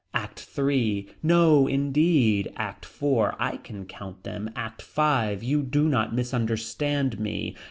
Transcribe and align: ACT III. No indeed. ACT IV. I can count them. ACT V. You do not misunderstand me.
ACT 0.15 0.49
III. 0.57 1.09
No 1.21 1.67
indeed. 1.67 2.51
ACT 2.55 2.85
IV. 2.87 3.35
I 3.37 3.59
can 3.63 3.85
count 3.85 4.23
them. 4.23 4.49
ACT 4.55 4.81
V. 4.81 5.45
You 5.45 5.61
do 5.61 5.87
not 5.87 6.11
misunderstand 6.11 7.19
me. 7.19 7.55